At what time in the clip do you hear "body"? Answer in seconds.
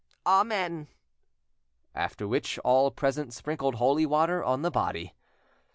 4.71-5.13